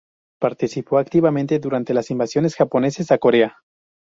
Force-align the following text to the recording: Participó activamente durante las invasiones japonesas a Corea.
Participó 0.39 0.97
activamente 0.97 1.59
durante 1.59 1.93
las 1.93 2.09
invasiones 2.09 2.55
japonesas 2.55 3.11
a 3.11 3.19
Corea. 3.19 3.57